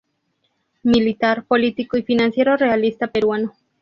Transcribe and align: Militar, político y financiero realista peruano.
Militar, 0.81 1.45
político 1.45 1.95
y 1.95 2.01
financiero 2.01 2.57
realista 2.57 3.09
peruano. 3.11 3.53